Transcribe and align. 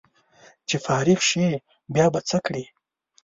چې 0.67 0.75
فارغ 0.85 1.19
شې 1.29 1.47
بیا 1.93 2.05
به 2.13 2.19
څه 2.29 2.37
کړې 2.45 2.63